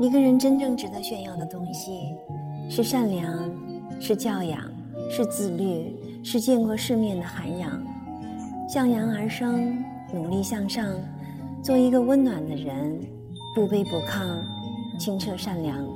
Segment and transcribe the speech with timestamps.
[0.00, 2.16] 一个人真正值得炫耀的东西
[2.70, 3.54] 是善良
[4.00, 4.62] 是教养
[5.10, 7.70] 是自律是见过世面的涵养。
[8.66, 9.76] 向阳而生
[10.10, 10.86] 努力向上
[11.62, 12.98] 做一个温暖的人
[13.54, 14.38] 不卑不亢
[14.98, 15.86] 清澈善良。